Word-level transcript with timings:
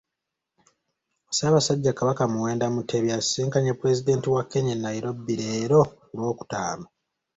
Ssaabasajja 1.27 1.91
Kabaka 1.99 2.23
Muwenda 2.31 2.65
Mutebi 2.75 3.09
asisinkanye 3.19 3.71
Pulezidenti 3.79 4.27
wa 4.35 4.43
Kenya 4.51 4.71
e 4.75 4.79
Nairobi 4.85 5.33
leero 5.39 5.79
ku 6.09 6.13
Lwokutaano. 6.19 6.85